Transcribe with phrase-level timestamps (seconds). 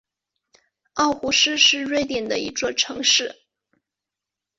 [0.93, 3.43] 奥胡斯是瑞典的一座城市。